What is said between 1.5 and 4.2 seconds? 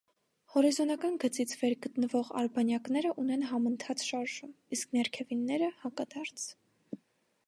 վեր գտնվող արբանյակները ունեն համընթաց